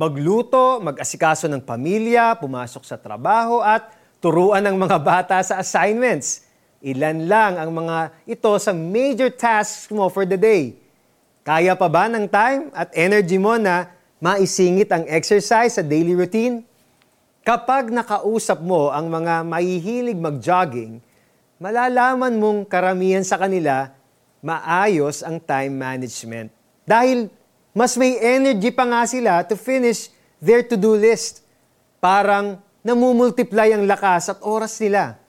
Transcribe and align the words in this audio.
Magluto, 0.00 0.80
mag-asikaso 0.80 1.44
ng 1.44 1.60
pamilya, 1.60 2.32
pumasok 2.40 2.88
sa 2.88 2.96
trabaho 2.96 3.60
at 3.60 3.92
turuan 4.16 4.64
ng 4.64 4.80
mga 4.80 4.96
bata 4.96 5.36
sa 5.44 5.60
assignments. 5.60 6.48
Ilan 6.80 7.28
lang 7.28 7.60
ang 7.60 7.68
mga 7.68 8.08
ito 8.24 8.48
sa 8.56 8.72
major 8.72 9.28
tasks 9.28 9.92
mo 9.92 10.08
for 10.08 10.24
the 10.24 10.40
day. 10.40 10.72
Kaya 11.44 11.76
pa 11.76 11.84
ba 11.92 12.08
ng 12.08 12.24
time 12.32 12.72
at 12.72 12.88
energy 12.96 13.36
mo 13.36 13.60
na 13.60 13.92
maisingit 14.24 14.88
ang 14.88 15.04
exercise 15.04 15.76
sa 15.76 15.84
daily 15.84 16.16
routine? 16.16 16.64
Kapag 17.44 17.92
nakausap 17.92 18.64
mo 18.64 18.88
ang 18.88 19.04
mga 19.04 19.44
mahihilig 19.44 20.16
mag-jogging, 20.16 21.04
malalaman 21.60 22.40
mong 22.40 22.64
karamihan 22.72 23.20
sa 23.20 23.36
kanila 23.36 23.92
maayos 24.40 25.20
ang 25.20 25.36
time 25.36 25.76
management. 25.76 26.48
Dahil 26.88 27.28
mas 27.70 27.94
may 27.94 28.18
energy 28.18 28.74
pa 28.74 28.86
nga 28.86 29.02
sila 29.06 29.46
to 29.46 29.54
finish 29.54 30.10
their 30.42 30.66
to-do 30.66 30.98
list. 30.98 31.42
Parang 32.02 32.58
namumultiply 32.82 33.76
ang 33.76 33.84
lakas 33.86 34.32
at 34.32 34.38
oras 34.42 34.78
nila. 34.80 35.20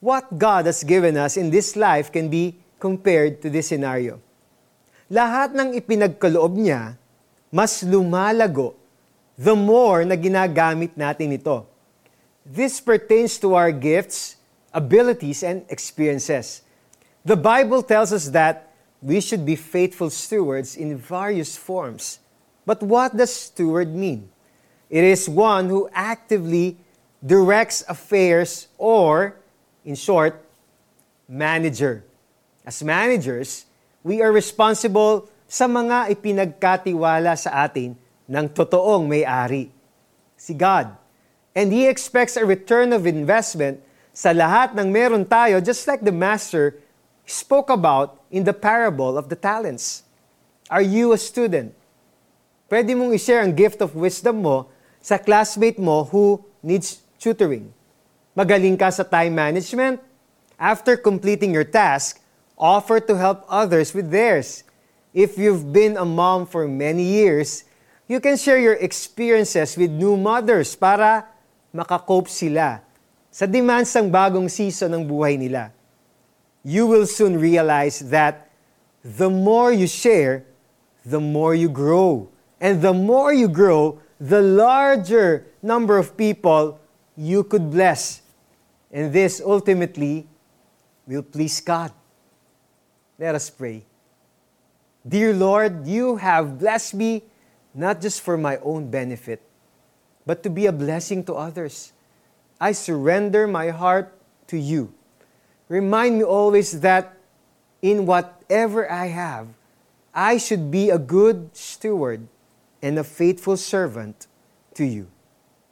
What 0.00 0.32
God 0.32 0.64
has 0.68 0.80
given 0.80 1.20
us 1.20 1.36
in 1.36 1.52
this 1.52 1.76
life 1.76 2.08
can 2.08 2.32
be 2.32 2.56
compared 2.80 3.44
to 3.44 3.52
this 3.52 3.68
scenario. 3.68 4.18
Lahat 5.12 5.52
ng 5.52 5.76
ipinagkaloob 5.76 6.56
niya, 6.56 6.96
mas 7.52 7.84
lumalago 7.84 8.80
the 9.40 9.56
more 9.56 10.04
na 10.04 10.16
ginagamit 10.16 10.92
natin 10.96 11.32
ito. 11.32 11.64
This 12.44 12.80
pertains 12.80 13.40
to 13.40 13.56
our 13.56 13.72
gifts, 13.72 14.36
abilities, 14.72 15.40
and 15.40 15.64
experiences. 15.72 16.60
The 17.24 17.36
Bible 17.36 17.84
tells 17.84 18.12
us 18.12 18.32
that 18.32 18.69
we 19.02 19.20
should 19.20 19.44
be 19.44 19.56
faithful 19.56 20.10
stewards 20.10 20.76
in 20.76 20.96
various 20.96 21.56
forms. 21.56 22.20
But 22.66 22.82
what 22.82 23.16
does 23.16 23.34
steward 23.34 23.94
mean? 23.94 24.28
It 24.90 25.04
is 25.04 25.28
one 25.28 25.68
who 25.68 25.88
actively 25.92 26.76
directs 27.24 27.84
affairs 27.88 28.68
or, 28.76 29.36
in 29.84 29.94
short, 29.94 30.44
manager. 31.28 32.04
As 32.66 32.82
managers, 32.84 33.64
we 34.04 34.20
are 34.20 34.32
responsible 34.32 35.28
sa 35.48 35.66
mga 35.66 36.12
ipinagkatiwala 36.12 37.34
sa 37.34 37.64
atin 37.64 37.96
ng 38.28 38.46
totoong 38.52 39.08
may-ari, 39.08 39.72
si 40.36 40.54
God. 40.54 40.94
And 41.56 41.72
He 41.72 41.88
expects 41.88 42.36
a 42.36 42.46
return 42.46 42.92
of 42.92 43.08
investment 43.08 43.82
sa 44.14 44.30
lahat 44.30 44.76
ng 44.76 44.92
meron 44.92 45.24
tayo 45.26 45.58
just 45.58 45.88
like 45.88 46.04
the 46.04 46.14
Master 46.14 46.78
spoke 47.26 47.72
about 47.72 48.19
in 48.30 48.46
the 48.46 48.54
parable 48.54 49.18
of 49.18 49.28
the 49.28 49.36
talents. 49.36 50.06
Are 50.70 50.82
you 50.82 51.12
a 51.12 51.18
student? 51.18 51.74
Pwede 52.70 52.94
mong 52.94 53.10
i-share 53.18 53.42
ang 53.42 53.50
gift 53.50 53.82
of 53.82 53.98
wisdom 53.98 54.46
mo 54.46 54.70
sa 55.02 55.18
classmate 55.18 55.82
mo 55.82 56.06
who 56.06 56.38
needs 56.62 57.02
tutoring. 57.18 57.74
Magaling 58.38 58.78
ka 58.78 58.86
sa 58.94 59.02
time 59.02 59.34
management? 59.34 59.98
After 60.54 60.94
completing 60.94 61.50
your 61.50 61.66
task, 61.66 62.22
offer 62.54 63.02
to 63.02 63.18
help 63.18 63.42
others 63.50 63.90
with 63.90 64.14
theirs. 64.14 64.62
If 65.10 65.34
you've 65.34 65.74
been 65.74 65.98
a 65.98 66.06
mom 66.06 66.46
for 66.46 66.70
many 66.70 67.02
years, 67.02 67.66
you 68.06 68.22
can 68.22 68.38
share 68.38 68.62
your 68.62 68.78
experiences 68.78 69.74
with 69.74 69.90
new 69.90 70.14
mothers 70.14 70.78
para 70.78 71.26
makakope 71.74 72.30
sila 72.30 72.86
sa 73.34 73.50
demands 73.50 73.90
ng 73.98 74.06
bagong 74.06 74.46
season 74.46 74.94
ng 74.94 75.02
buhay 75.02 75.34
nila 75.34 75.74
you 76.62 76.86
will 76.86 77.06
soon 77.06 77.38
realize 77.38 78.00
that 78.10 78.50
the 79.02 79.30
more 79.30 79.72
you 79.72 79.86
share, 79.86 80.44
the 81.04 81.20
more 81.20 81.54
you 81.54 81.68
grow. 81.68 82.28
And 82.60 82.82
the 82.82 82.92
more 82.92 83.32
you 83.32 83.48
grow, 83.48 84.00
the 84.20 84.42
larger 84.42 85.46
number 85.62 85.96
of 85.96 86.16
people 86.16 86.78
you 87.16 87.44
could 87.44 87.70
bless. 87.70 88.20
And 88.92 89.12
this 89.12 89.40
ultimately 89.40 90.26
will 91.06 91.22
please 91.22 91.60
God. 91.60 91.92
Let 93.18 93.34
us 93.34 93.48
pray. 93.48 93.84
Dear 95.06 95.32
Lord, 95.32 95.86
you 95.86 96.16
have 96.16 96.58
blessed 96.58 96.94
me 96.94 97.22
not 97.72 98.00
just 98.00 98.20
for 98.20 98.36
my 98.36 98.58
own 98.58 98.90
benefit, 98.90 99.40
but 100.26 100.42
to 100.42 100.50
be 100.50 100.66
a 100.66 100.72
blessing 100.72 101.24
to 101.24 101.34
others. 101.34 101.92
I 102.60 102.72
surrender 102.72 103.46
my 103.46 103.70
heart 103.70 104.12
to 104.48 104.58
you 104.58 104.92
remind 105.70 106.18
me 106.18 106.24
always 106.24 106.80
that 106.80 107.16
in 107.80 108.04
whatever 108.04 108.90
I 108.90 109.06
have, 109.06 109.46
I 110.12 110.36
should 110.36 110.70
be 110.70 110.90
a 110.90 110.98
good 110.98 111.56
steward 111.56 112.26
and 112.82 112.98
a 112.98 113.04
faithful 113.04 113.56
servant 113.56 114.26
to 114.74 114.84
you. 114.84 115.06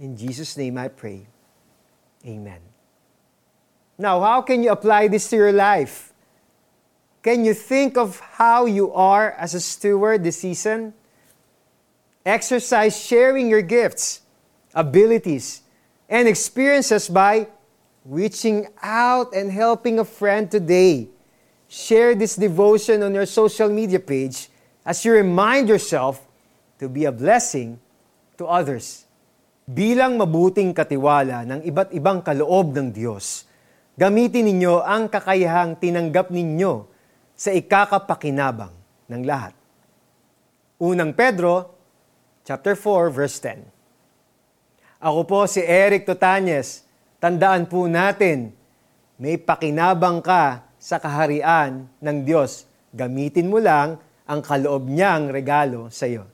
In 0.00 0.16
Jesus' 0.16 0.56
name 0.56 0.78
I 0.78 0.88
pray. 0.88 1.26
Amen. 2.26 2.60
Now, 3.98 4.20
how 4.20 4.40
can 4.40 4.62
you 4.62 4.70
apply 4.72 5.08
this 5.08 5.28
to 5.30 5.36
your 5.36 5.52
life? 5.52 6.12
Can 7.22 7.44
you 7.44 7.54
think 7.54 7.96
of 7.96 8.18
how 8.18 8.64
you 8.64 8.92
are 8.92 9.32
as 9.32 9.54
a 9.54 9.60
steward 9.60 10.24
this 10.24 10.40
season? 10.40 10.94
Exercise 12.24 12.96
sharing 12.98 13.48
your 13.48 13.62
gifts, 13.62 14.22
abilities, 14.74 15.62
and 16.08 16.26
experiences 16.26 17.08
by 17.08 17.48
reaching 18.02 18.66
out 18.82 19.30
and 19.34 19.50
helping 19.50 19.98
a 19.98 20.06
friend 20.06 20.50
today. 20.50 21.06
Share 21.72 22.12
this 22.14 22.36
devotion 22.36 23.00
on 23.02 23.14
your 23.14 23.26
social 23.26 23.70
media 23.72 24.02
page 24.02 24.52
as 24.84 25.00
you 25.06 25.14
remind 25.14 25.70
yourself 25.70 26.20
to 26.76 26.90
be 26.90 27.06
a 27.06 27.14
blessing 27.14 27.78
to 28.36 28.44
others. 28.44 29.06
Bilang 29.62 30.18
mabuting 30.18 30.74
katiwala 30.74 31.46
ng 31.46 31.60
iba't 31.64 31.94
ibang 31.94 32.20
kaloob 32.20 32.74
ng 32.74 32.90
Diyos, 32.92 33.46
gamitin 33.94 34.50
ninyo 34.50 34.82
ang 34.82 35.06
kakayahang 35.06 35.78
tinanggap 35.78 36.28
ninyo 36.28 36.90
sa 37.32 37.54
ikakapakinabang 37.54 38.74
ng 39.08 39.22
lahat. 39.22 39.54
Unang 40.82 41.14
Pedro, 41.14 41.72
chapter 42.42 42.74
4, 42.74 43.08
verse 43.14 43.38
10. 43.38 43.62
Ako 44.98 45.20
po 45.24 45.46
si 45.46 45.62
Eric 45.62 46.04
Totanyes, 46.04 46.82
Tandaan 47.22 47.70
po 47.70 47.86
natin, 47.86 48.50
may 49.14 49.38
pakinabang 49.38 50.18
ka 50.18 50.66
sa 50.74 50.98
kaharian 50.98 51.86
ng 52.02 52.18
Diyos. 52.26 52.66
Gamitin 52.90 53.46
mo 53.46 53.62
lang 53.62 54.02
ang 54.26 54.42
kaloob 54.42 54.90
niyang 54.90 55.30
regalo 55.30 55.86
sa 55.86 56.10
iyo. 56.10 56.26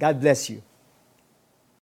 God 0.00 0.16
bless 0.16 0.48
you. 0.48 0.64